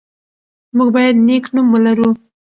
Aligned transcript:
موږ 0.77 0.89
باید 0.95 1.15
نېک 1.27 1.45
نوم 1.55 1.67
ولرو. 1.71 2.09